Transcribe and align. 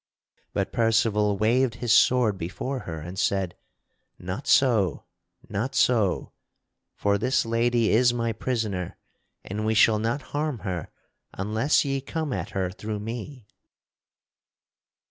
But 0.53 0.73
Percival 0.73 1.37
waved 1.37 1.75
his 1.75 1.93
sword 1.93 2.35
before 2.39 2.79
her 2.79 2.99
and 2.99 3.19
said: 3.19 3.55
"Not 4.17 4.47
so! 4.47 5.03
Not 5.47 5.75
so! 5.75 6.31
For 6.95 7.19
this 7.19 7.45
lady 7.45 7.91
is 7.91 8.11
my 8.11 8.31
prisoner 8.33 8.97
and 9.43 9.63
we 9.63 9.75
shall 9.75 9.99
not 9.99 10.23
harm 10.33 10.61
her 10.61 10.89
unless 11.35 11.85
ye 11.85 12.01
come 12.01 12.33
at 12.33 12.49
her 12.49 12.71
through 12.71 12.99
me." 12.99 13.45